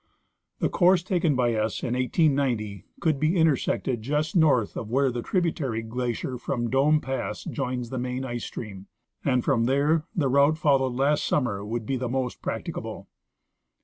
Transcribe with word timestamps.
The 0.57 0.67
course 0.67 1.03
taken 1.03 1.35
by 1.35 1.53
us 1.53 1.83
in 1.83 1.93
1890 1.93 2.85
could 2.99 3.19
be 3.19 3.37
intersected 3.37 4.01
just 4.01 4.35
north 4.35 4.75
of 4.75 4.89
where 4.89 5.11
the 5.11 5.21
tributary 5.21 5.83
glacier 5.83 6.39
from 6.39 6.71
Dome 6.71 6.99
pass 7.01 7.43
joins 7.43 7.91
the 7.91 7.99
main 7.99 8.25
ice 8.25 8.45
stream; 8.45 8.87
and 9.23 9.43
from 9.45 9.65
there 9.65 10.05
the 10.15 10.27
route 10.27 10.57
followed 10.57 10.95
last 10.95 11.23
summer 11.23 11.63
would 11.63 11.85
be 11.85 11.97
the 11.97 12.09
most 12.09 12.41
practicable. 12.41 13.09